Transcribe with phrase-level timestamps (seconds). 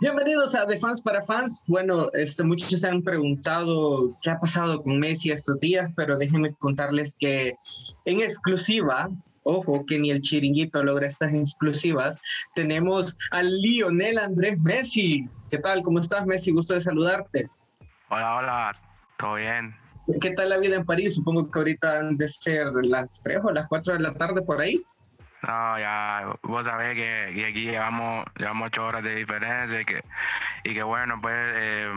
[0.00, 1.62] Bienvenidos a De Fans para Fans.
[1.66, 6.54] Bueno, este, muchos se han preguntado qué ha pasado con Messi estos días, pero déjenme
[6.54, 7.54] contarles que
[8.06, 9.10] en exclusiva,
[9.42, 12.18] ojo que ni el chiringuito logra estas exclusivas,
[12.54, 15.26] tenemos al Lionel Andrés Messi.
[15.50, 15.82] ¿Qué tal?
[15.82, 16.50] ¿Cómo estás, Messi?
[16.50, 17.50] Gusto de saludarte.
[18.08, 18.72] Hola, hola,
[19.18, 19.76] ¿todo bien?
[20.22, 21.14] ¿Qué tal la vida en París?
[21.14, 24.62] Supongo que ahorita han de ser las 3 o las 4 de la tarde por
[24.62, 24.82] ahí.
[25.42, 30.02] No, ya, vos sabés que, aquí llevamos, llevamos ocho horas de diferencia y que,
[30.64, 31.88] y que bueno, pues eh,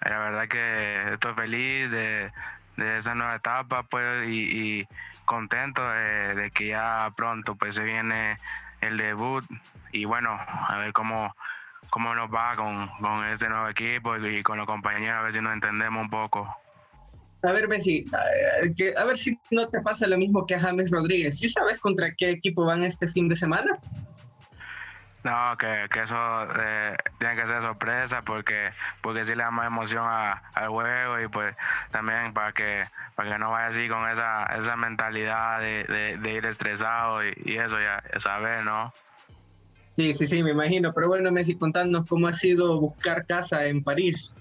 [0.00, 2.30] la verdad que estoy feliz de,
[2.76, 4.86] esa nueva etapa pues y,
[5.26, 8.36] contento de, que ya pronto pues se viene
[8.80, 9.44] el debut
[9.92, 11.34] y bueno, a ver cómo,
[11.90, 15.40] cómo nos va con, con este nuevo equipo y con los compañeros, a ver si
[15.40, 16.56] nos entendemos un poco.
[17.42, 18.04] A ver, Messi,
[18.96, 21.38] a ver si no te pasa lo mismo que a James Rodríguez.
[21.38, 23.78] ¿Sí sabes contra qué equipo van este fin de semana?
[25.24, 28.70] No, que, eso eh, tiene que ser sorpresa porque
[29.02, 31.54] porque sí le da más emoción al juego y pues
[31.90, 32.84] también para que
[33.16, 38.00] para que no vaya así con esa esa mentalidad de, ir estresado y, eso ya,
[38.20, 38.92] saber, ¿no?
[39.96, 40.92] Sí, sí, sí, me imagino.
[40.94, 44.34] Pero bueno, Messi, contanos cómo ha sido buscar casa en París.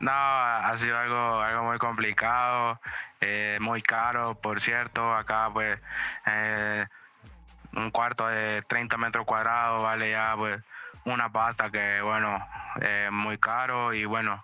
[0.00, 2.80] No, ha sido algo, algo muy complicado,
[3.20, 5.12] eh, muy caro, por cierto.
[5.12, 5.82] Acá, pues,
[6.26, 6.84] eh,
[7.74, 10.62] un cuarto de 30 metros cuadrados vale ya, pues,
[11.04, 12.46] una pasta que, bueno,
[12.80, 14.38] es muy caro y, bueno,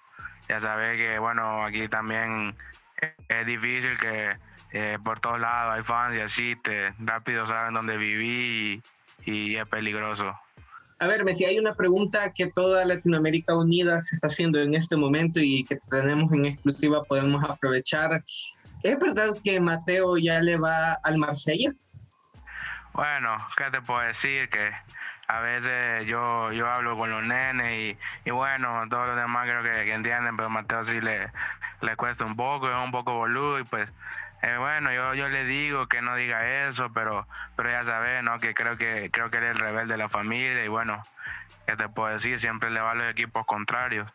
[0.48, 2.56] ya sabes que, bueno, aquí también
[3.28, 4.32] es difícil que
[4.72, 6.54] eh, por todos lados hay fans y así,
[6.98, 8.82] rápido saben dónde vivir
[9.24, 10.38] y es peligroso.
[11.00, 14.96] A ver, Messi, hay una pregunta que toda Latinoamérica Unida se está haciendo en este
[14.96, 18.22] momento y que tenemos en exclusiva, podemos aprovechar.
[18.82, 21.72] ¿Es verdad que Mateo ya le va al Marsella?
[22.92, 24.48] Bueno, ¿qué te puedo decir?
[24.50, 24.70] Que
[25.26, 29.92] a veces yo, yo hablo con los nenes y, bueno, todos los demás creo que,
[29.92, 31.30] entienden, pero Mateo sí le,
[31.80, 33.90] le cuesta un poco, es un poco boludo y pues
[34.44, 38.38] eh, bueno, yo, yo le digo que no diga eso, pero, pero ya sabes, ¿no?
[38.40, 41.00] Que creo que creo que él es el rebelde de la familia y bueno,
[41.66, 42.38] ¿qué te puedo decir?
[42.38, 44.06] Siempre le va a los equipos contrarios.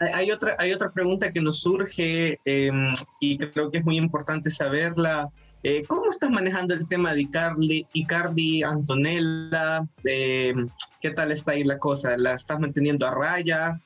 [0.00, 4.50] Hay otra, hay otra pregunta que nos surge em, y creo que es muy importante
[4.50, 5.30] saberla.
[5.62, 9.86] Eh, ¿Cómo estás manejando el tema de Icardi, Icardi Antonella?
[10.02, 10.68] Em,
[11.00, 12.16] ¿Qué tal está ahí la cosa?
[12.16, 13.80] ¿La estás manteniendo a raya?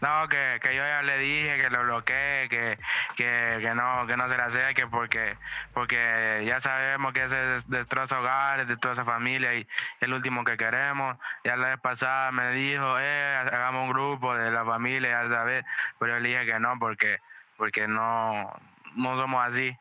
[0.00, 2.78] No, que, que yo ya le dije que lo bloqueé, que,
[3.16, 5.36] que, que no que no se la acerque porque
[5.74, 7.36] porque ya sabemos que ese
[7.68, 9.66] destroza hogares, destroza familia y
[10.00, 11.16] el último que queremos.
[11.44, 15.64] Ya la vez pasada me dijo, eh, hagamos un grupo de la familia, ya sabes,
[15.98, 17.20] pero yo le dije que no porque
[17.56, 18.52] porque no
[18.94, 19.76] no somos así.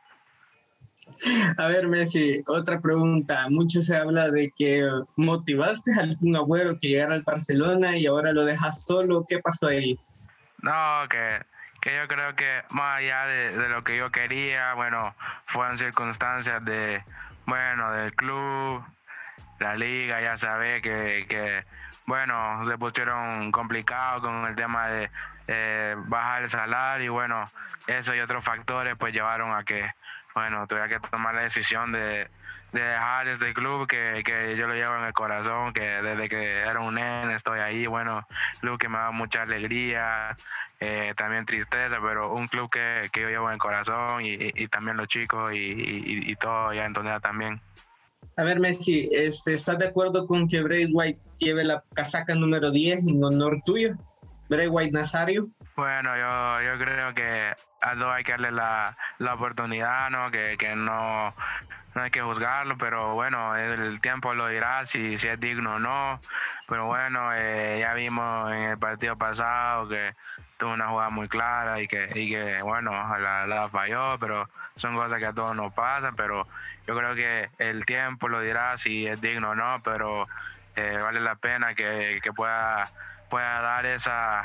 [1.57, 3.47] A ver, Messi, otra pregunta.
[3.49, 8.31] Mucho se habla de que motivaste a algún abuelo que llegara al Barcelona y ahora
[8.31, 9.25] lo dejas solo.
[9.27, 9.99] ¿Qué pasó ahí?
[10.61, 11.41] No, que,
[11.81, 15.15] que yo creo que más allá de, lo que yo quería, bueno,
[15.45, 17.03] fueron circunstancias de,
[17.45, 18.83] bueno, del club,
[19.59, 21.61] la liga, ya sabes que, que
[22.07, 25.09] bueno, se pusieron complicados con el tema de
[26.07, 27.43] bajar el salario y bueno,
[27.87, 29.87] eso y otros factores pues llevaron a que
[30.35, 32.27] bueno, tuve que tomar la decisión de,
[32.73, 34.21] dejar ese club que,
[34.57, 38.27] yo lo llevo en el corazón, que desde que era un nene estoy ahí, bueno,
[38.59, 40.35] club que me da mucha alegría,
[40.81, 45.07] eh, también tristeza, pero un club que, yo llevo en el corazón y, también los
[45.07, 47.61] chicos y, todo, ya entonces también.
[48.35, 52.71] A ver, Messi, este, ¿estás de acuerdo con que Bray White lleve la casaca número
[52.71, 53.95] 10 en honor tuyo?
[54.49, 55.47] Bray White Nazario.
[55.77, 57.53] Bueno, yo, yo creo que
[57.85, 60.31] a dos hay que darle la, la oportunidad, ¿no?
[60.31, 61.33] Que, que no,
[61.93, 65.79] no hay que juzgarlo, pero bueno, el tiempo lo dirá si, si es digno o
[65.79, 66.19] no.
[66.67, 70.15] Pero bueno, eh, ya vimos en el partido pasado que
[70.57, 74.95] tuvo una jugada muy clara y que, y que bueno, la, la falló, pero son
[74.95, 76.47] cosas que a todos nos pasan, pero
[76.87, 80.25] yo creo que el tiempo lo dirá si es digno o no, pero
[80.75, 82.89] eh, vale la pena que, que pueda,
[83.29, 84.43] pueda dar esa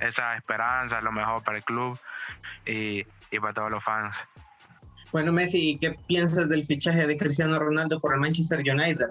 [0.00, 1.98] esa esperanza, lo mejor para el club
[2.66, 3.04] y,
[3.40, 4.16] para todos los fans.
[5.12, 9.08] Bueno, Messi, ¿qué piensas del fichaje de Cristiano Ronaldo por el Manchester United?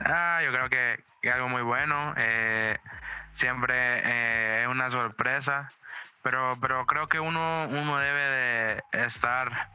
[0.00, 2.14] Ah, yo creo que, es algo muy bueno.
[2.16, 2.76] Eh,
[3.34, 5.68] siempre eh, es una sorpresa,
[6.22, 9.70] pero, pero creo que uno, uno debe de estar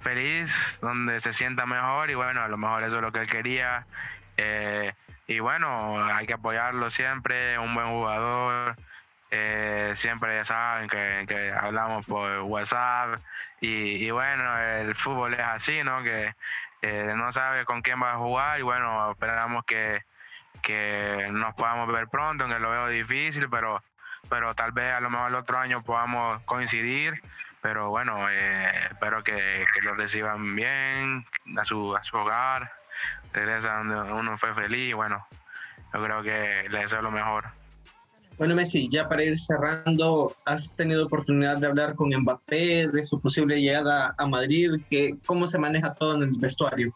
[0.00, 0.50] feliz,
[0.82, 3.84] donde se sienta mejor y bueno, a lo mejor eso es lo que él quería.
[4.36, 4.92] Eh,
[5.26, 8.76] y bueno, hay que apoyarlo siempre, un buen jugador,
[9.36, 13.18] eh, siempre saben que, hablamos por WhatsApp
[13.60, 16.02] y, bueno, el fútbol es así, ¿no?
[16.04, 16.32] Que
[17.16, 20.02] no sabe con quién va a jugar y bueno, esperamos que,
[20.62, 23.82] que nos podamos ver pronto, aunque lo veo difícil, pero,
[24.28, 27.20] pero tal vez a lo mejor el otro año podamos coincidir.
[27.60, 31.26] Pero bueno, eh, espero que, que, lo reciban bien
[31.58, 32.70] a su, a su hogar,
[33.32, 34.94] regresa donde uno fue feliz.
[34.94, 35.18] Bueno,
[35.92, 37.63] yo creo que le deseo lo mejor.
[38.36, 43.20] Bueno, Messi, ya para ir cerrando, ¿has tenido oportunidad de hablar con Mbappé de su
[43.20, 44.72] posible llegada a Madrid?
[44.90, 46.92] Que, ¿Cómo se maneja todo en el vestuario?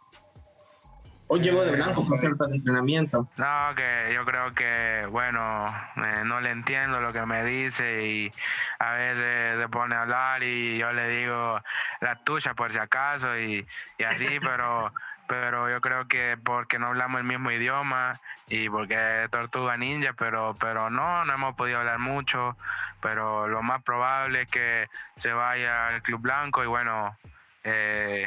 [1.31, 3.29] Hoy llegó de blanco para hacer el entrenamiento.
[3.37, 8.32] No, que yo creo que, bueno, eh, no le entiendo lo que me dice y
[8.79, 11.61] a veces se pone a hablar y yo le digo
[12.00, 13.64] la tuya por si acaso y,
[13.99, 14.91] y así, pero
[15.28, 20.14] pero yo creo que porque no hablamos el mismo idioma y porque es tortuga ninja,
[20.19, 22.56] pero, pero no, no hemos podido hablar mucho,
[23.00, 24.86] pero lo más probable es que
[25.19, 27.16] se vaya al Club Blanco y bueno,
[27.62, 28.26] eh,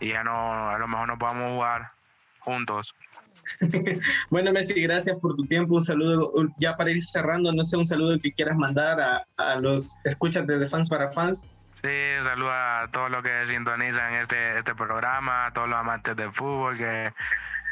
[0.00, 1.88] y ya no, a lo mejor no podamos jugar
[2.38, 2.94] juntos.
[4.30, 5.74] bueno, Messi, gracias por tu tiempo.
[5.76, 9.56] Un saludo, ya para ir cerrando, no sé, un saludo que quieras mandar a, a
[9.56, 11.48] los escuchas de Fans para Fans.
[11.82, 16.32] Sí, saludo a todos los que sintonizan este, este programa, a todos los amantes del
[16.32, 17.12] fútbol que,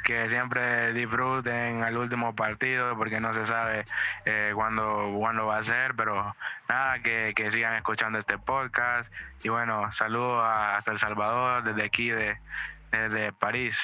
[0.05, 3.85] que siempre disfruten al último partido porque no se sabe
[4.25, 6.37] eh, cuándo, cuándo va a ser, pero
[6.69, 9.13] nada, que, que sigan escuchando este podcast
[9.43, 12.39] y bueno, saludo hasta El Salvador desde aquí de,
[12.93, 13.77] desde París.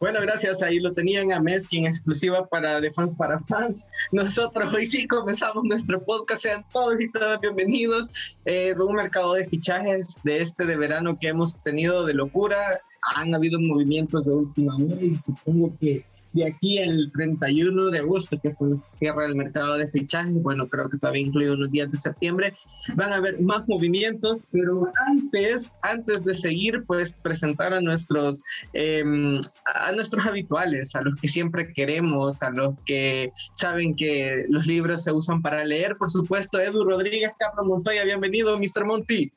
[0.00, 0.62] Bueno, gracias.
[0.62, 3.86] Ahí lo tenían a Messi en exclusiva para de fans para fans.
[4.12, 6.40] Nosotros hoy sí comenzamos nuestro podcast.
[6.40, 8.10] Sean todos y todas bienvenidos.
[8.46, 12.80] Eh, un mercado de fichajes de este de verano que hemos tenido de locura.
[13.14, 16.02] Han habido movimientos de última hora y supongo que
[16.32, 20.88] de aquí al 31 de agosto, que se cierra el mercado de fichajes, bueno, creo
[20.88, 22.54] que todavía incluye unos días de septiembre,
[22.94, 28.42] van a haber más movimientos, pero antes, antes de seguir, pues presentar a nuestros,
[28.72, 29.40] em,
[29.74, 35.02] a nuestros habituales, a los que siempre queremos, a los que saben que los libros
[35.02, 38.84] se usan para leer, por supuesto, Edu Rodríguez Capro Montoya, bienvenido, Mr.
[38.84, 39.32] Monty.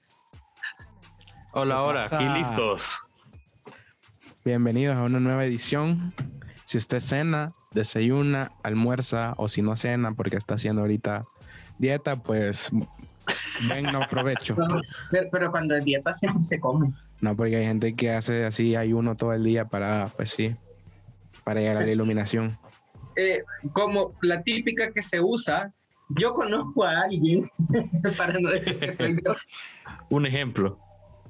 [1.54, 2.98] Hola, hola, aquí listos.
[4.44, 6.12] Bienvenidos a una nueva edición
[6.74, 11.22] si usted cena, desayuna, almuerza o si no cena porque está haciendo ahorita
[11.78, 12.72] dieta, pues
[13.70, 14.56] venga, aprovecho.
[15.32, 16.88] Pero, cuando es dieta siempre se come.
[17.22, 20.56] No, porque hay gente que hace así, hay uno todo el día para, pues sí,
[21.44, 22.58] para llegar a la iluminación.
[23.18, 25.72] Eh, como la típica que se usa,
[26.10, 27.48] yo conozco a alguien,
[28.18, 29.36] para no decir que soy yo.
[30.10, 30.80] Un ejemplo.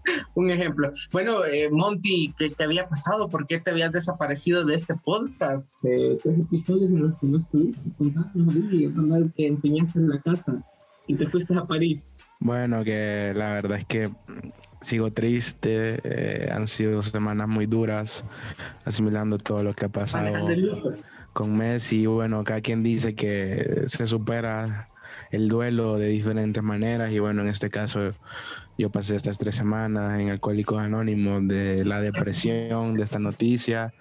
[0.36, 0.92] un ejemplo.
[1.12, 3.30] Bueno, eh, Monty, ¿qué te había pasado?
[3.30, 5.68] ¿Por qué te habías desaparecido de este podcast?
[5.86, 7.82] Eh, tres episodios en los que no estuviste.
[7.98, 10.56] Contanos, es verdad que empeñaste en la casa
[11.08, 12.08] y te fuiste a París.
[12.40, 14.10] Bueno, que la verdad es que
[14.82, 16.00] sigo triste.
[16.04, 18.26] Eh, han sido semanas muy duras,
[18.86, 20.48] asimilando todo lo que ha pasado
[21.34, 22.06] con Messi.
[22.06, 24.88] Bueno, cada quien dice que se supera
[25.32, 27.12] el duelo de diferentes maneras.
[27.12, 28.14] Y bueno, en este caso
[28.78, 33.94] yo pasé estas tres semanas en Alcohólicos Anónimos de la depresión de esta noticia.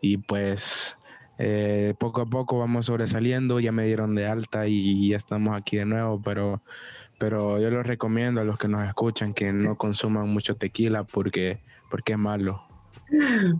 [0.00, 0.96] Y pues
[1.38, 5.76] eh, poco a poco vamos sobresaliendo, ya me dieron de alta y ya estamos aquí
[5.76, 6.62] de nuevo, pero,
[7.18, 11.60] pero yo les recomiendo a los que nos escuchan que no consuman mucho tequila porque,
[11.90, 12.62] porque es malo.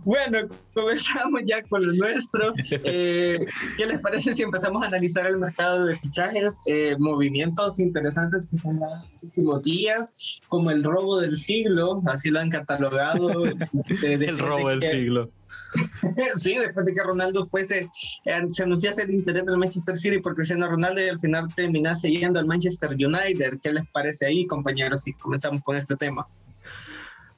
[0.03, 0.39] Bueno,
[0.73, 2.53] comenzamos ya con lo nuestro.
[2.69, 3.45] Eh,
[3.77, 6.53] ¿Qué les parece si empezamos a analizar el mercado de fichajes?
[6.65, 8.91] Eh, movimientos interesantes que son los
[9.23, 13.45] últimos días, como el robo del siglo, así lo han catalogado.
[13.87, 15.31] Este, el robo del siglo.
[16.35, 17.89] sí, después de que Ronaldo fuese,
[18.25, 22.09] eh, se anunciase el interés del Manchester City por Cristiano Ronaldo y al final terminase
[22.09, 23.59] yendo al Manchester United.
[23.61, 25.03] ¿Qué les parece ahí, compañeros?
[25.03, 26.27] Si comenzamos con este tema.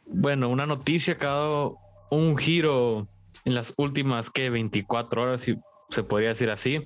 [0.05, 1.71] Bueno, una noticia cada
[2.09, 3.07] un giro
[3.45, 5.55] en las últimas que 24 horas, si
[5.89, 6.85] se podría decir así.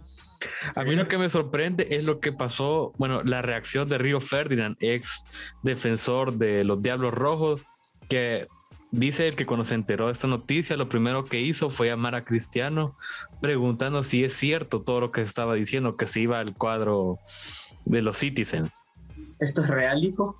[0.75, 4.19] A mí lo que me sorprende es lo que pasó, bueno, la reacción de Río
[4.19, 5.25] Ferdinand, ex
[5.61, 7.61] defensor de los Diablos Rojos,
[8.09, 8.45] que
[8.91, 12.21] dice que cuando se enteró de esta noticia, lo primero que hizo fue llamar a
[12.21, 12.95] Cristiano
[13.41, 17.19] preguntando si es cierto todo lo que estaba diciendo, que se iba al cuadro
[17.85, 18.85] de los Citizens.
[19.43, 20.35] ¿Esto es real, hijo?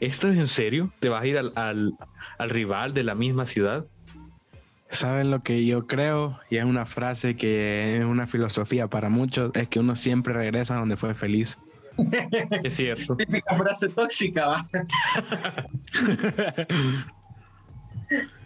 [0.00, 0.92] ¿Esto es en serio?
[1.00, 1.94] ¿Te vas a ir al,
[2.38, 3.86] rival de la misma ciudad?
[4.90, 9.50] Saben lo que yo creo, y es una frase que es una filosofía para muchos,
[9.54, 11.58] es que uno siempre regresa donde fue feliz.
[12.62, 13.16] es cierto.
[13.16, 14.64] Típica frase tóxica, ¿va?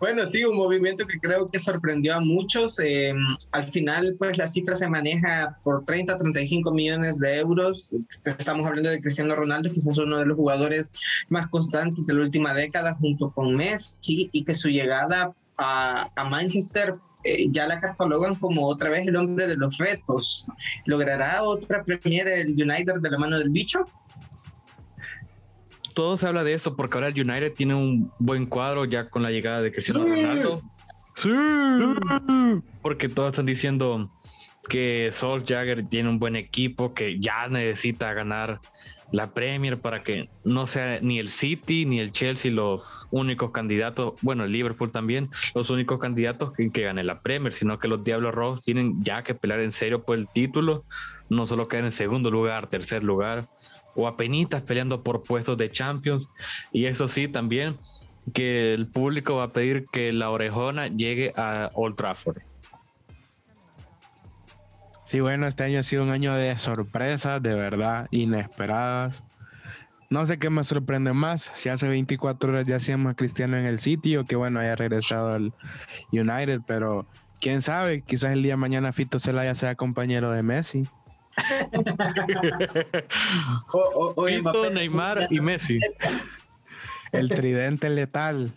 [0.00, 2.80] Bueno, sí, un movimiento que creo que sorprendió a muchos.
[2.80, 3.12] Eh,
[3.52, 7.92] al final, pues la cifra se maneja por 30, 35 millones de euros.
[8.24, 10.90] Estamos hablando de Cristiano Ronaldo, quizás uno de los jugadores
[11.28, 16.24] más constantes de la última década junto con Messi y que su llegada a, a
[16.24, 20.46] Manchester eh, ya la catalogan como otra vez el hombre de los retos.
[20.86, 23.84] ¿Logrará otra Premier el United de la mano del bicho?
[25.94, 29.22] Todo se habla de eso porque ahora el United tiene un buen cuadro ya con
[29.22, 30.62] la llegada de Cristiano Ronaldo.
[31.14, 31.30] Sí.
[32.82, 34.10] Porque todos están diciendo
[34.68, 38.60] que Jagger tiene un buen equipo, que ya necesita ganar
[39.12, 44.14] la Premier para que no sea ni el City ni el Chelsea los únicos candidatos,
[44.22, 48.04] bueno, el Liverpool también, los únicos candidatos que, que gane la Premier, sino que los
[48.04, 50.84] Diablos Rojos tienen ya que pelear en serio por el título,
[51.28, 53.46] no solo quedar en segundo lugar, tercer lugar,
[53.94, 56.28] o apenas peleando por puestos de Champions.
[56.72, 57.76] Y eso sí, también
[58.32, 62.38] que el público va a pedir que la orejona llegue a Old Trafford.
[65.06, 69.24] Sí, bueno, este año ha sido un año de sorpresas, de verdad, inesperadas.
[70.08, 73.64] No sé qué me sorprende más, si hace 24 horas ya hacíamos a Cristiano en
[73.64, 75.52] el sitio, que bueno, haya regresado al
[76.12, 77.06] United, pero
[77.40, 80.88] quién sabe, quizás el día de mañana Fito Celaya sea compañero de Messi.
[84.26, 85.78] Fito, Neymar y Messi.
[87.12, 88.52] El tridente letal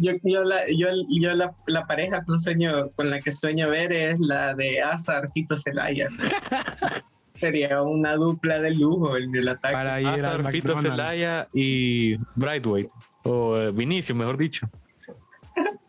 [0.00, 3.92] yo, yo, la, yo, yo la, la, pareja con, sueño, con la que sueño ver
[3.92, 6.08] es la de Azar Fito Celaya.
[7.34, 9.74] Sería una dupla de lujo el del ataque.
[9.74, 12.86] Para ir Azar, Fito Celaya y Brightway,
[13.24, 14.68] o eh, Vinicio, mejor dicho.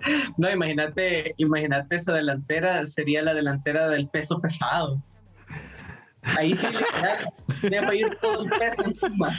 [0.37, 5.01] No, imagínate, imagínate esa delantera, sería la delantera del peso pesado.
[6.37, 6.67] Ahí sí
[7.61, 9.29] le ir todo el peso encima.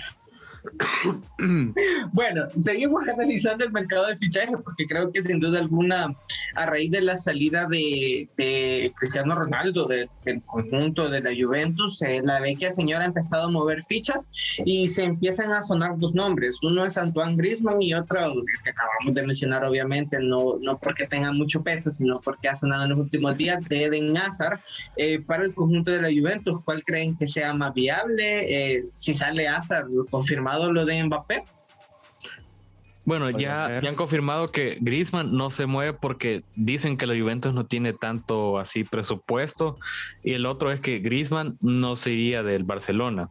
[2.13, 6.15] Bueno, seguimos analizando el mercado de fichajes porque creo que sin duda alguna,
[6.55, 12.41] a raíz de la salida de, Cristiano Ronaldo del conjunto de la Juventus, eh, la
[12.41, 14.29] vecchia señora ha empezado a mover fichas
[14.65, 16.59] y se empiezan a sonar dos nombres.
[16.63, 21.33] Uno es Antoine Griezmann y otro, que acabamos de mencionar obviamente, no, no porque tenga
[21.33, 24.61] mucho peso, sino porque ha sonado en los últimos días, de Eden Hazard
[24.97, 26.61] eh, para el conjunto de la Juventus.
[26.65, 28.77] ¿Cuál creen que sea más viable?
[28.77, 31.45] Eh, si sale Hazard confirmado lo de Mbappé?
[33.05, 37.55] Bueno, ya, ya, han confirmado que Griezmann no se mueve porque dicen que la Juventus
[37.55, 39.77] no tiene tanto así presupuesto.
[40.25, 43.29] Y el otro es que Griezmann no se iría del Barcelona.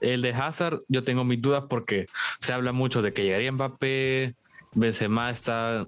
[0.00, 2.06] El de Hazard, yo tengo mis dudas porque
[2.40, 4.34] se habla mucho de que llegaría Mbappé,
[4.74, 5.84] Benzema está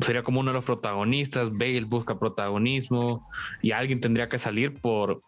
[0.00, 3.28] sería como uno de los protagonistas, Bale busca protagonismo
[3.62, 5.20] y alguien tendría que salir por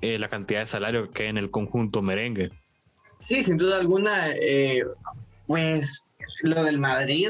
[0.00, 2.50] eh, la cantidad de salario que hay en el conjunto merengue.
[3.18, 4.84] Sí, sin duda alguna, eh,
[5.46, 6.04] pues
[6.42, 7.28] lo del Madrid,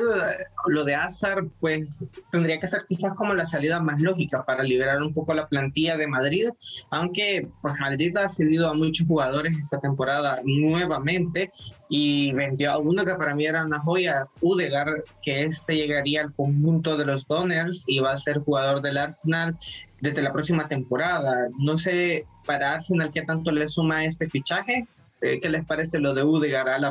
[0.66, 5.02] lo de Azar, pues tendría que ser quizás como la salida más lógica para liberar
[5.02, 6.49] un poco la plantilla de Madrid,
[6.90, 11.50] aunque pues Madrid ha cedido a muchos jugadores esta temporada nuevamente
[11.88, 16.35] y vendió a uno que para mí era una joya, Udegar, que este llegaría al
[16.35, 19.57] conjunto de los Doners y va a ser jugador del Arsenal
[20.00, 21.49] desde la próxima temporada.
[21.59, 24.87] No sé para Arsenal qué tanto le suma este fichaje,
[25.23, 26.90] eh, ¿Qué les parece lo de Udegar al?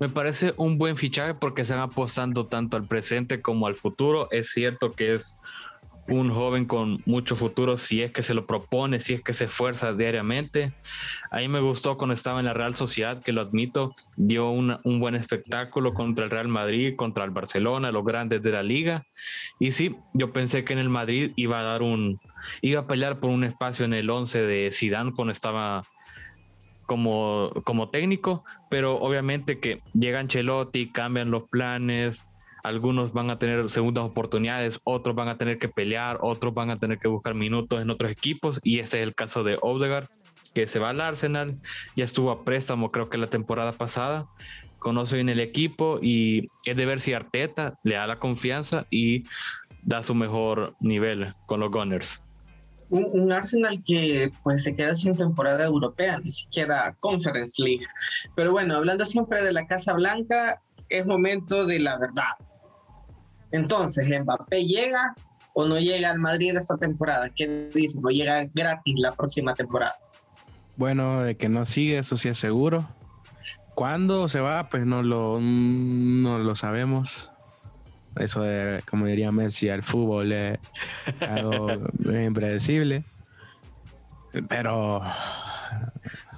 [0.00, 4.28] Me parece un buen fichaje porque van apostando tanto al presente como al futuro.
[4.30, 5.36] Es cierto que es
[6.08, 9.44] un joven con mucho futuro si es que se lo propone, si es que se
[9.44, 10.72] esfuerza diariamente.
[11.30, 15.00] A mí me gustó cuando estaba en la Real Sociedad, que lo admito, dio un
[15.00, 19.06] buen espectáculo contra el Real Madrid, contra el Barcelona, los grandes de la liga.
[19.58, 22.20] Y sí, yo pensé que en el Madrid iba a dar un,
[22.60, 25.84] iba a pelear por un espacio en el 11 de Zidane cuando estaba
[26.86, 32.22] como, como técnico, pero obviamente que llega Ancelotti, cambian los planes,
[32.62, 36.76] algunos van a tener segundas oportunidades, otros van a tener que pelear, otros van a
[36.76, 40.08] tener que buscar minutos en otros equipos y ese es el caso de Odegaard
[40.54, 41.54] que se va al Arsenal,
[41.96, 44.26] ya estuvo a préstamo creo que la temporada pasada,
[44.78, 49.24] conoce bien el equipo y es de ver si Arteta le da la confianza y
[49.82, 52.23] da su mejor nivel con los Gunners
[52.90, 57.86] un, Arsenal que pues se queda sin temporada europea, ni siquiera Conference League.
[58.34, 62.34] Pero bueno, hablando siempre de la Casa Blanca, es momento de la verdad.
[63.52, 65.14] Entonces, ¿Mbappé llega
[65.54, 67.30] o no llega al Madrid esta temporada?
[67.30, 68.04] ¿Qué dicen?
[68.04, 69.96] ¿O llega gratis la próxima temporada?
[70.76, 72.88] Bueno, de que no sigue, eso sí es seguro.
[73.74, 74.64] ¿Cuándo se va?
[74.64, 77.32] Pues no lo, no lo sabemos.
[78.16, 80.58] Eso de, como diría Messi, el fútbol es
[81.20, 81.68] algo
[82.04, 83.04] impredecible.
[84.48, 85.00] Pero.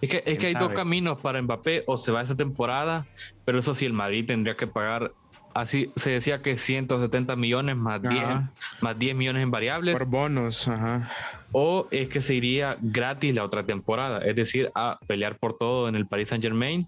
[0.00, 3.06] Es que, es que hay dos caminos para Mbappé, o se va esa temporada,
[3.44, 5.08] pero eso sí, el Madrid tendría que pagar.
[5.54, 8.22] Así se decía que 170 millones más 10,
[8.82, 9.96] más 10 millones en variables.
[9.96, 11.08] Por bonos, ajá.
[11.52, 15.88] O es que se iría gratis la otra temporada, es decir, a pelear por todo
[15.88, 16.84] en el Paris Saint Germain.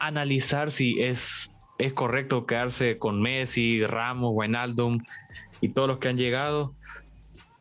[0.00, 4.98] Analizar si es es correcto quedarse con Messi, Ramos, Wijnaldum
[5.60, 6.74] y todos los que han llegado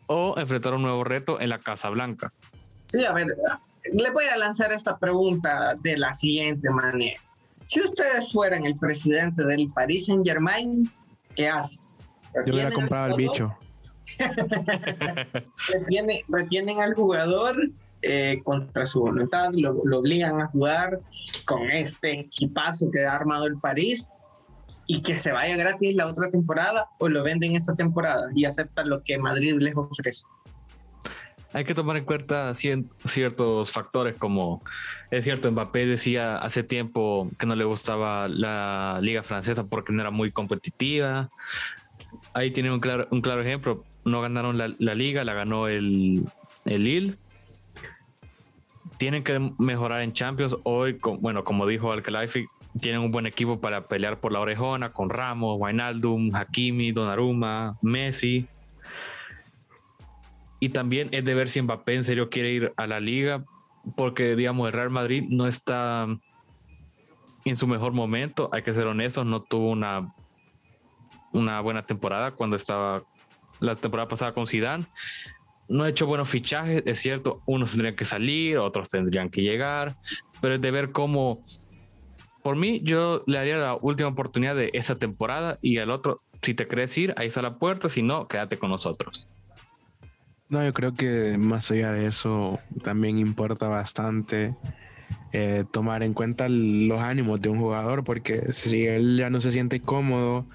[0.08, 2.30] o enfrentar un nuevo reto en la Casa Blanca.
[2.88, 3.28] Sí, a ver,
[3.94, 7.20] le voy a lanzar esta pregunta de la siguiente manera.
[7.68, 10.92] Si ustedes fueran el presidente del Paris Saint Germain,
[11.36, 11.84] ¿qué hacen?
[12.46, 13.56] Yo hubiera comprado el bicho.
[16.30, 17.70] retienen, al jugador
[18.02, 21.02] eh, contra su voluntad, lo, obligan a jugar
[21.46, 24.10] con este equipazo que ha armado el París
[24.88, 28.90] y que se vaya gratis la otra temporada o lo venden esta temporada y aceptan
[28.90, 30.26] lo que Madrid les ofrece.
[31.52, 34.62] Hay que tomar en cuenta ciertos factores como,
[35.12, 40.02] es cierto, Mbappé decía hace tiempo que no le gustaba la liga francesa porque no
[40.02, 41.28] era muy competitiva.
[42.34, 46.24] Ahí tiene un claro, un claro ejemplo, no ganaron la, liga, la ganó el,
[46.66, 47.18] el Lille
[48.98, 50.56] tienen que mejorar en Champions.
[50.64, 52.46] Hoy, bueno, como dijo Alcalaifi,
[52.80, 58.48] tienen un buen equipo para pelear por la orejona con Ramos, Wijnaldum, Hakimi, Donnarumma, Messi.
[60.60, 63.46] Y también es de ver si Mbappé en serio quiere ir a la liga,
[63.96, 66.08] porque digamos el Real Madrid no está
[67.46, 70.14] en su mejor momento, hay que ser honestos, no tuvo una,
[71.32, 73.04] una buena temporada cuando estaba
[73.62, 74.86] la temporada pasada con Zidane
[75.70, 79.96] no ha hecho buenos fichajes, es cierto, unos tendrían que salir, otros tendrían que llegar,
[80.42, 81.40] pero es de ver cómo,
[82.44, 86.54] por mí, yo le haría la última oportunidad de esa temporada y al otro, si
[86.54, 89.28] te crees ir, ahí está la puerta, si no, quédate con nosotros.
[90.50, 94.56] No, yo creo que más allá de eso, también importa bastante
[95.32, 99.52] eh, tomar en cuenta los ánimos de un jugador, porque si él ya no se
[99.52, 100.48] siente cómodo,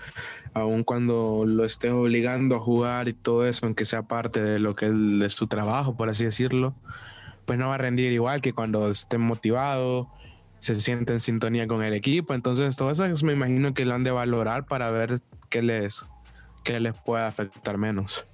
[0.54, 4.74] aun cuando lo estés obligando a jugar y todo eso, aunque sea parte de lo
[4.76, 4.90] que
[5.24, 6.74] es su trabajo, por así decirlo,
[7.44, 10.08] pues no va a rendir igual que cuando esté motivado,
[10.60, 12.32] se siente en sintonía con el equipo.
[12.32, 15.20] Entonces, todo eso me imagino que lo han de valorar para ver
[15.50, 16.06] qué les,
[16.62, 18.24] qué les puede afectar menos.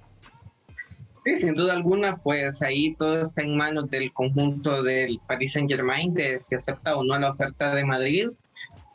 [1.25, 5.69] Sí, sin duda alguna, pues ahí todo está en manos del conjunto del Paris Saint
[5.69, 8.29] Germain de si acepta o no la oferta de Madrid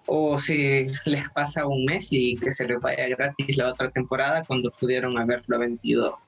[0.06, 4.44] o si les pasa un mes y que se les vaya gratis la otra temporada
[4.44, 6.18] cuando pudieron haberlo vendido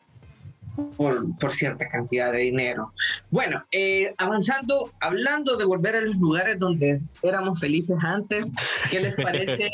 [0.96, 2.92] por, por cierta cantidad de dinero.
[3.30, 8.52] Bueno, eh, avanzando, hablando de volver a los lugares donde éramos felices antes,
[8.90, 9.68] ¿qué les parece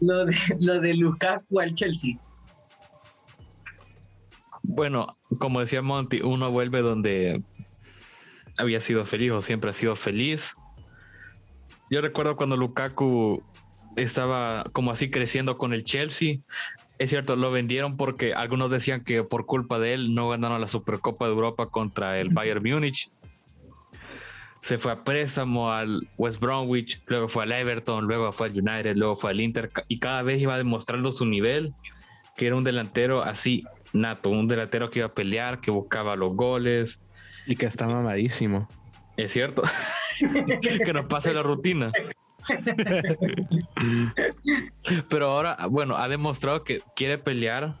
[0.00, 2.18] lo de, lo de Lukaku al Chelsea?
[4.62, 7.42] Bueno, como decía Monty, uno vuelve donde
[8.58, 10.54] había sido feliz o siempre ha sido feliz
[11.90, 13.42] yo recuerdo cuando Lukaku
[13.96, 16.38] estaba como así creciendo con el Chelsea.
[16.98, 20.68] Es cierto, lo vendieron porque algunos decían que por culpa de él no ganaron la
[20.68, 23.10] Supercopa de Europa contra el Bayern Múnich.
[24.62, 28.96] Se fue a préstamo al West Bromwich, luego fue al Everton, luego fue al United,
[28.96, 31.72] luego fue al Inter y cada vez iba demostrando su nivel,
[32.36, 36.34] que era un delantero así nato, un delantero que iba a pelear, que buscaba los
[36.34, 37.00] goles.
[37.46, 38.68] Y que estaba mamadísimo.
[39.16, 39.62] Es cierto.
[40.84, 41.90] que nos pase la rutina.
[45.08, 47.74] Pero ahora, bueno, ha demostrado que quiere pelear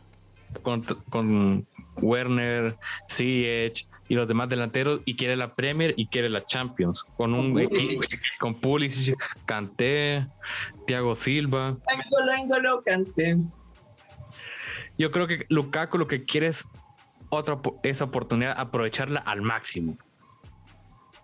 [0.62, 1.66] con, con
[2.00, 2.76] Werner,
[3.10, 7.58] Ziyech y los demás delanteros y quiere la Premier y quiere la Champions con un
[7.58, 8.00] equipo
[8.38, 10.26] con Pulisic, Kanté,
[10.86, 11.72] Thiago Silva.
[14.98, 16.66] Yo creo que Lukaku lo que quiere es
[17.28, 19.98] otra esa oportunidad aprovecharla al máximo.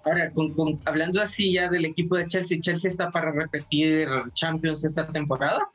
[0.05, 5.07] Ahora, con, hablando así ya del equipo de Chelsea, Chelsea está para repetir Champions esta
[5.07, 5.69] temporada.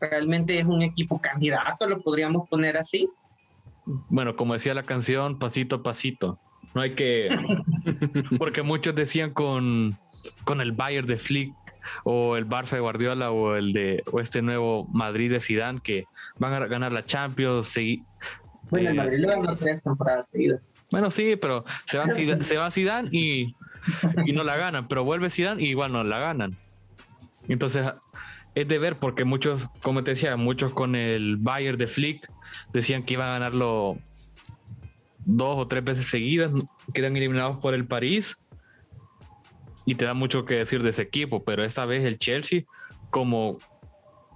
[0.00, 3.08] Realmente es un equipo candidato, lo podríamos poner así.
[3.84, 6.38] Bueno, como decía la canción, pasito a pasito.
[6.74, 7.28] No hay que.
[8.38, 9.98] Porque muchos decían con,
[10.44, 11.52] con el Bayern de Flick
[12.04, 16.04] o el Barça de Guardiola o el de o este nuevo Madrid de Zidane que
[16.38, 17.74] van a ganar la Champions.
[18.70, 20.71] bueno, el eh, Madrid lo ganó tres temporadas seguidas.
[20.92, 23.52] Bueno, sí, pero se va, se va Zidane y
[24.24, 26.50] y no la ganan, pero vuelve Zidane y igual no la ganan.
[27.48, 27.86] Entonces
[28.54, 32.28] es de ver porque muchos, como te decía, muchos con el Bayern de Flick
[32.72, 33.98] decían que iban a ganarlo
[35.24, 36.50] dos o tres veces seguidas,
[36.92, 38.38] quedan eliminados por el París
[39.84, 42.62] y te da mucho que decir de ese equipo, pero esta vez el Chelsea
[43.10, 43.58] como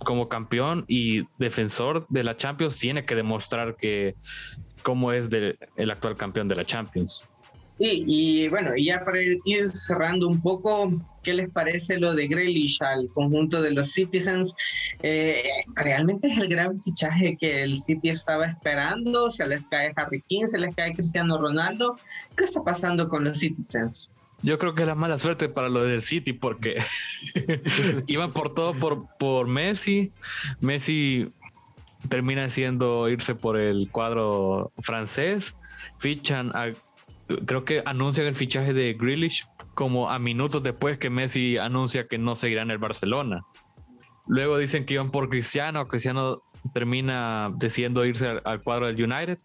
[0.04, 4.14] como campeón y defensor de la Champions tiene que demostrar que
[4.86, 7.24] cómo es el actual campeón de la Champions.
[7.76, 10.92] y bueno, y ya para ir cerrando un poco,
[11.24, 14.54] ¿qué les parece lo de Grealish al conjunto de los Citizens?
[15.02, 15.42] Eh,
[15.74, 19.28] ¿Realmente es el gran fichaje que el City estaba esperando?
[19.32, 20.46] ¿Se les cae Harry King?
[20.46, 21.98] ¿Se les cae Cristiano Ronaldo?
[22.36, 24.08] ¿Qué está pasando con los Citizens?
[24.42, 26.76] Yo creo que es la mala suerte para lo del City porque
[28.06, 30.12] iban por todo por, por Messi.
[30.60, 31.32] Messi
[32.08, 35.54] termina siendo irse por el cuadro francés.
[35.98, 36.72] Fichan a,
[37.46, 42.18] creo que anuncian el fichaje de Grealish como a minutos después que Messi anuncia que
[42.18, 43.44] no seguirá en el Barcelona.
[44.28, 46.36] Luego dicen que iban por Cristiano, Cristiano
[46.72, 49.38] termina decidiendo irse al, cuadro del United.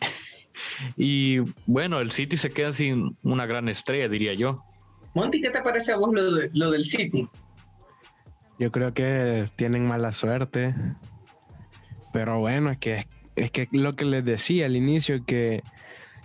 [0.96, 4.56] y bueno, el City se queda sin una gran estrella, diría yo.
[5.14, 6.10] Monty, ¿qué te parece a vos
[6.52, 7.26] lo, del City?
[8.58, 10.74] Yo creo que tienen mala suerte.
[12.12, 15.62] Pero bueno, es que, es que lo que les decía al inicio, que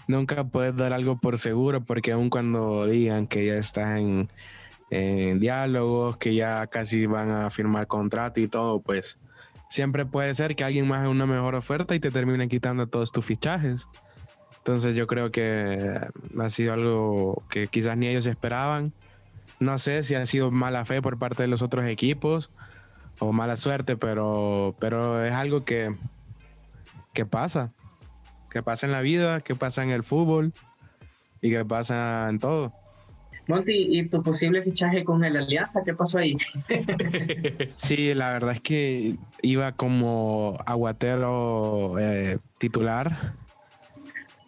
[0.08, 4.30] nunca puedes dar algo por seguro, porque aun cuando digan que ya están
[4.89, 9.19] en diálogos, que ya casi van a firmar contrato y todo, pues
[9.69, 13.12] siempre puede ser que alguien más haga una mejor oferta y te termine quitando todos
[13.12, 13.88] tus fichajes.
[14.58, 16.00] Entonces yo creo que
[16.39, 18.93] ha sido algo que quizás ni ellos esperaban.
[19.60, 22.50] No sé si ha sido mala fe por parte de los otros equipos
[23.19, 25.89] o mala suerte, pero, pero es algo que,
[27.13, 27.73] que pasa.
[28.49, 30.54] Que pasa en la vida, que pasa en el fútbol
[31.41, 32.73] y que pasa en todo.
[33.47, 35.82] Monty, ¿y tu posible fichaje con el Alianza?
[35.84, 36.38] ¿Qué pasó ahí?
[37.73, 43.34] sí, la verdad es que iba como aguatero eh, titular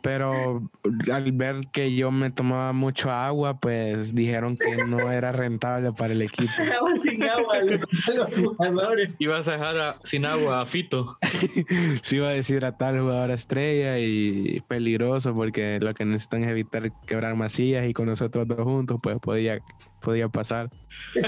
[0.06, 0.62] pero
[1.12, 6.14] al ver que yo me tomaba mucho agua, pues dijeron que no era rentable para
[6.14, 6.52] el equipo.
[7.04, 11.18] sin agua, los Ibas a dejar sin agua a Fito.
[12.04, 16.92] sí, iba a deshidratar al jugador estrella y peligroso porque lo que necesitan es evitar
[17.08, 19.58] quebrar masillas y con nosotros dos juntos, pues podía
[20.02, 20.70] podía pasar.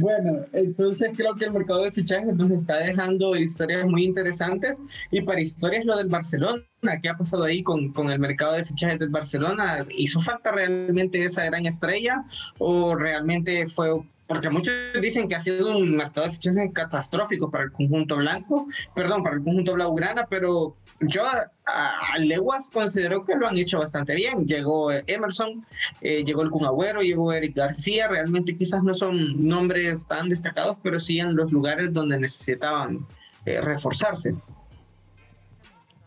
[0.00, 4.78] bueno, entonces creo que el mercado de fichajes nos está dejando historias muy interesantes
[5.10, 6.64] y para historias lo del Barcelona,
[7.00, 9.84] ¿qué ha pasado ahí con, con el mercado de fichajes del Barcelona?
[9.96, 12.24] ¿Hizo falta realmente esa gran estrella
[12.58, 13.90] o realmente fue
[14.32, 18.66] porque muchos dicen que ha sido un mercado de fichajes catastrófico para el conjunto blanco,
[18.94, 24.14] perdón, para el conjunto blaugrana, pero yo a, Leguas considero que lo han hecho bastante
[24.14, 24.46] bien.
[24.46, 25.64] Llegó Emerson,
[26.00, 26.68] eh, llegó el Kun
[27.00, 28.08] llegó Eric García.
[28.08, 32.98] Realmente quizás no son nombres tan destacados, pero sí en los lugares donde necesitaban
[33.46, 34.34] eh, reforzarse.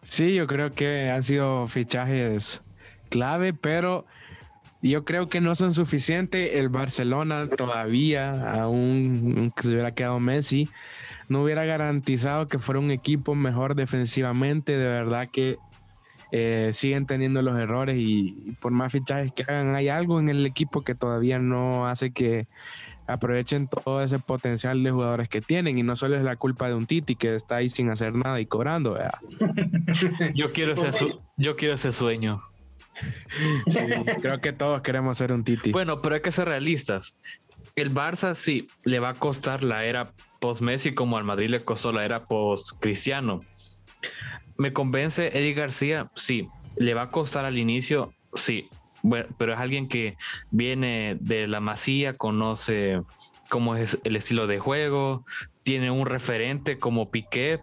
[0.03, 2.61] Sí, yo creo que han sido fichajes
[3.09, 4.05] clave, pero
[4.81, 6.55] yo creo que no son suficientes.
[6.55, 10.69] El Barcelona todavía, aún que se hubiera quedado Messi,
[11.29, 14.77] no hubiera garantizado que fuera un equipo mejor defensivamente.
[14.77, 15.57] De verdad que
[16.31, 20.45] eh, siguen teniendo los errores y, por más fichajes que hagan, hay algo en el
[20.45, 22.47] equipo que todavía no hace que
[23.07, 26.73] aprovechen todo ese potencial de jugadores que tienen y no solo es la culpa de
[26.73, 28.97] un Titi que está ahí sin hacer nada y cobrando.
[30.33, 32.41] yo quiero ese yo quiero ese sueño.
[34.21, 35.71] creo que todos queremos ser un Titi.
[35.71, 37.17] Bueno, pero hay que ser realistas.
[37.75, 41.63] El Barça sí le va a costar la era post Messi como al Madrid le
[41.63, 43.41] costó la era post Cristiano.
[44.57, 46.09] ¿Me convence Eddie García?
[46.15, 46.47] Sí.
[46.77, 48.13] ¿Le va a costar al inicio?
[48.33, 48.69] Sí.
[49.37, 50.15] pero es alguien que
[50.51, 52.97] viene de la masía, conoce
[53.49, 55.25] cómo es el estilo de juego,
[55.63, 57.59] tiene un referente como Piqué,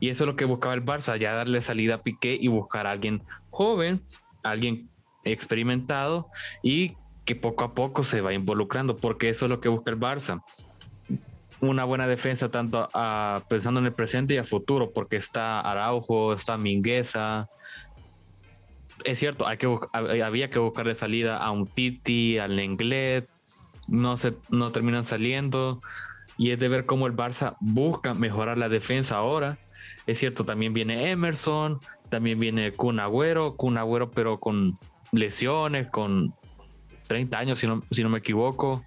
[0.00, 2.86] y eso es lo que buscaba el Barça, ya darle salida a Piqué y buscar
[2.86, 4.02] a alguien joven,
[4.42, 4.90] alguien
[5.24, 6.28] experimentado
[6.62, 9.98] y que poco a poco se va involucrando, porque eso es lo que busca el
[9.98, 10.42] Barça
[11.60, 16.34] una buena defensa tanto a, pensando en el presente y a futuro, porque está Araujo,
[16.34, 17.48] está Mingueza.
[19.04, 23.28] Es cierto, hay que había que buscarle salida a un Titi, al Lenglet,
[23.88, 25.80] no, se, no terminan saliendo.
[26.36, 29.56] Y es de ver cómo el Barça busca mejorar la defensa ahora.
[30.06, 34.74] Es cierto, también viene Emerson, también viene Kun Agüero, Kun Agüero pero con
[35.12, 36.34] lesiones, con
[37.06, 38.82] 30 años si no, si no me equivoco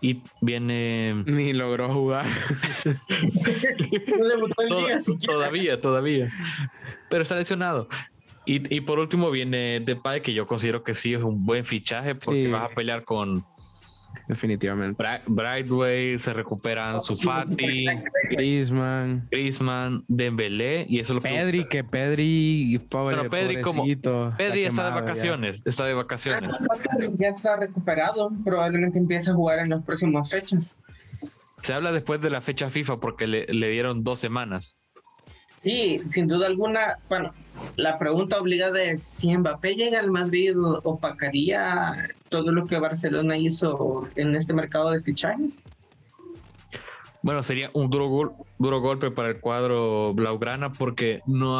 [0.00, 1.24] y viene.
[1.26, 2.26] Ni logró jugar.
[5.26, 6.32] todavía, todavía.
[7.10, 7.88] Pero está lesionado.
[8.46, 12.14] Y, y, por último viene Depay, que yo considero que sí es un buen fichaje
[12.14, 13.44] porque vas a pelear con
[14.26, 15.02] definitivamente.
[15.26, 17.86] Brightway, se recuperan Sufati,
[18.30, 23.84] Griezmann, Griezmann, Dembélé y eso lo Pedri, que, Pedri, pobre, Pero Pedri como
[24.36, 26.52] Pedri está, de vacaciones, está de vacaciones.
[27.18, 30.76] Ya está recuperado, probablemente empiece a jugar en las próximas fechas.
[31.62, 34.80] Se habla después de la fecha FIFA porque le, le dieron dos semanas.
[35.58, 37.32] Sí, sin duda alguna, bueno,
[37.76, 44.08] la pregunta obligada es si Mbappé llega al Madrid opacaría todo lo que Barcelona hizo
[44.14, 45.58] en este mercado de fichajes.
[47.22, 51.58] Bueno, sería un duro, duro golpe para el cuadro blaugrana porque no,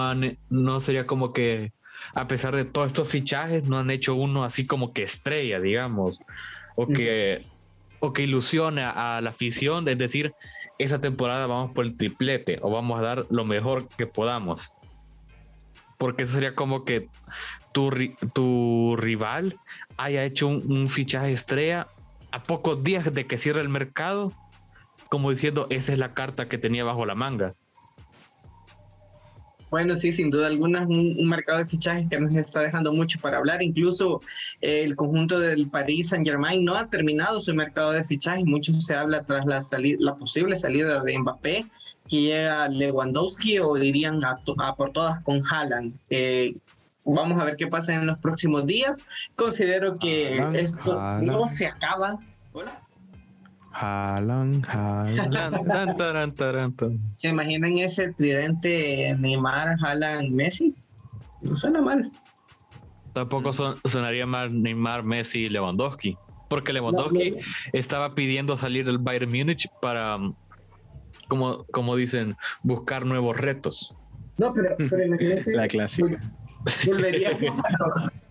[0.49, 1.73] no sería como que
[2.15, 6.21] a pesar de todos estos fichajes, no han hecho uno así como que estrella, digamos,
[6.77, 7.43] o que,
[8.01, 10.35] o que ilusione a la afición, es decir,
[10.79, 14.73] esa temporada vamos por el triplete o vamos a dar lo mejor que podamos.
[15.99, 17.09] Porque eso sería como que
[17.73, 17.91] tu,
[18.33, 19.57] tu rival
[19.97, 21.89] haya hecho un, fichaje estrella
[22.31, 24.33] a pocos días de que cierre el mercado,
[25.09, 27.55] como diciendo, esa es la carta que tenía bajo la manga.
[29.71, 33.21] Bueno, sí, sin duda alguna, un, un, mercado de fichajes que nos está dejando mucho
[33.21, 33.63] para hablar.
[33.63, 34.21] Incluso
[34.61, 38.45] eh, el conjunto del Paris Saint Germain no ha terminado su mercado de fichajes.
[38.45, 39.61] Mucho se habla tras la,
[39.99, 41.67] la posible salida de Mbappé,
[42.09, 44.37] que llega Lewandowski o irían a,
[44.75, 45.95] por todas con Haaland.
[46.11, 46.55] Eh,
[47.05, 48.99] vamos a ver qué pasa en los próximos días.
[49.37, 52.19] Considero que esto no se acaba.
[52.53, 52.88] Hola.
[53.79, 56.35] Jalan, jalan.
[57.15, 60.75] ¿Se imaginan ese tridente Neymar, Jalan, Messi?
[61.43, 62.11] No suena mal.
[63.13, 63.53] Tampoco
[63.85, 66.19] sonaría mal Neymar, Messi y Lewandowski.
[66.51, 67.37] Porque Lewandowski
[67.73, 70.19] estaba pidiendo salir del Bayern Múnich para,
[71.29, 73.95] como, como dicen, buscar nuevos retos.
[74.39, 74.75] No, pero,
[75.47, 76.19] La clásica.
[76.87, 77.61] Volveríamos,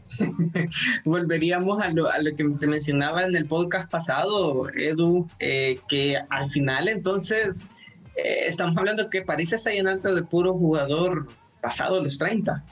[1.06, 6.18] volveríamos a, lo, a lo que te mencionaba en el podcast pasado, Edu, eh, que
[6.30, 7.68] al final entonces
[8.16, 11.28] eh, estamos hablando que París está llenando de puro jugador
[11.62, 12.63] pasado los 30.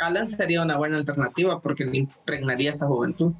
[0.00, 3.34] Alan sería una buena alternativa porque le impregnaría esa juventud.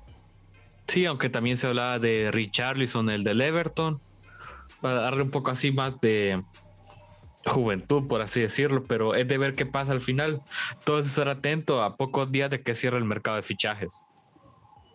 [0.86, 4.00] Sí, aunque también se hablaba de Richarlison, el del Everton,
[4.80, 6.42] para darle un poco así más de,
[7.46, 10.40] juventud, por así decirlo, pero es de ver qué pasa al final.
[10.84, 14.06] Todo es estar atento a pocos días de que cierre el mercado de fichajes.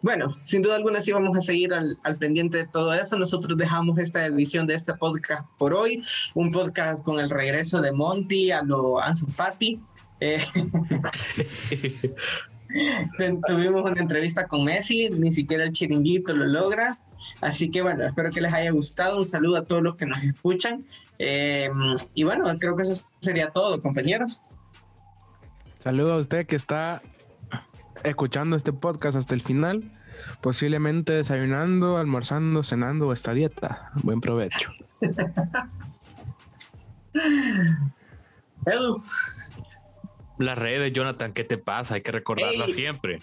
[0.01, 3.17] Bueno, sin duda alguna sí vamos a seguir al, pendiente de todo eso.
[3.17, 6.03] Nosotros dejamos esta edición de este podcast por hoy,
[6.35, 9.81] un podcast con el regreso de Monty a lo Ansu Fati.
[10.19, 10.39] Eh,
[13.47, 16.99] tuvimos una entrevista con Messi, ni siquiera el chiringuito lo logra.
[17.41, 19.17] Así que bueno, espero que les haya gustado.
[19.17, 20.83] Un saludo a todos los que nos escuchan.
[21.19, 21.69] Eh,
[22.13, 24.41] y bueno, creo que eso sería todo, compañeros.
[25.79, 27.01] Saludo a usted que está
[28.03, 29.83] escuchando este podcast hasta el final,
[30.41, 33.91] posiblemente desayunando, almorzando, cenando o esta dieta.
[34.03, 34.71] Buen provecho.
[38.65, 39.01] Edu.
[40.37, 41.95] Las redes, Jonathan, ¿qué te pasa?
[41.95, 43.19] Hay que recordarlas siempre.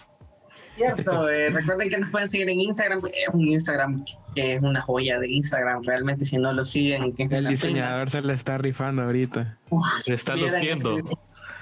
[0.75, 4.03] Cierto, eh, recuerden que nos pueden seguir en Instagram, es un Instagram
[4.35, 7.13] que es una joya de Instagram, realmente si no lo siguen.
[7.13, 9.59] Que el diseñador se le está rifando ahorita.
[10.01, 10.97] se está luciendo.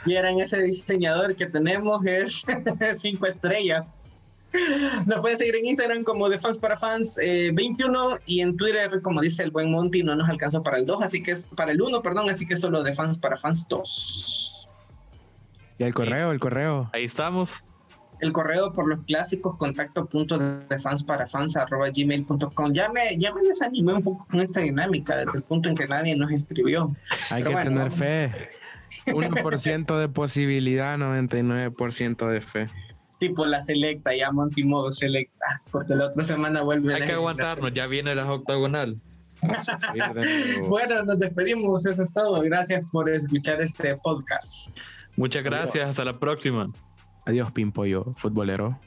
[0.05, 2.43] Y eran ese diseñador que tenemos es
[2.97, 3.93] cinco estrellas.
[5.05, 9.01] Nos pueden seguir en Instagram como de fans para fans 21 eh, y en Twitter,
[9.01, 11.71] como dice el buen Monty, no nos alcanzó para el 2, así que es para
[11.71, 14.69] el 1, perdón, así que solo de fans para fans 2.
[15.79, 16.89] Y el correo, el correo.
[16.93, 17.63] Ahí estamos
[18.21, 22.73] el correo por los clásicos contacto punto de fans para fans arroba gmail.com.
[22.73, 25.87] Ya me, ya me desanimé un poco con esta dinámica desde el punto en que
[25.87, 26.95] nadie nos escribió.
[27.29, 28.31] Hay que tener fe.
[29.05, 32.69] 1% de posibilidad, 99% de fe.
[33.19, 36.95] Tipo la selecta, ya Monty modo selecta, porque la otra semana vuelve.
[36.95, 38.95] Hay que aguantarnos, ya viene la octagonal.
[40.67, 42.41] bueno, nos despedimos, eso es todo.
[42.41, 44.75] Gracias por escuchar este podcast.
[45.17, 46.67] Muchas gracias, hasta la próxima.
[47.31, 48.77] Adiós, Pimpollo, futbolero.